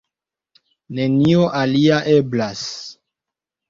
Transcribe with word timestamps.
Nenio 1.01 1.45
alia 1.61 2.03
eblas. 2.19 2.69